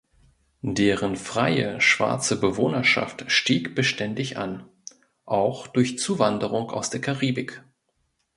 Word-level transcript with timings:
Deren 0.63 1.15
freie 1.15 1.79
schwarze 1.79 2.39
Bewohnerschaft 2.39 3.25
stieg 3.31 3.75
beständig 3.75 4.35
an, 4.35 4.67
auch 5.25 5.67
durch 5.67 5.99
Zuwanderung 5.99 6.71
aus 6.71 6.89
der 6.89 7.01
Karibik. 7.01 7.63